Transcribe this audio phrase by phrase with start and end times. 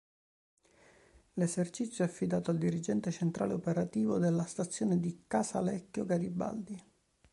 [1.33, 6.83] L'esercizio è affidato al Dirigente Centrale Operativo della stazione di Casalecchio Garibaldi.